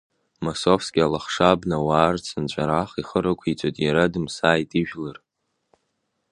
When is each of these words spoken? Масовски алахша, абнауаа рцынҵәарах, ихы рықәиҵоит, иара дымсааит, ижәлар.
Масовски 0.45 0.99
алахша, 1.05 1.47
абнауаа 1.55 2.09
рцынҵәарах, 2.15 2.91
ихы 3.01 3.19
рықәиҵоит, 3.23 3.75
иара 3.85 4.11
дымсааит, 4.13 4.71
ижәлар. 4.81 5.17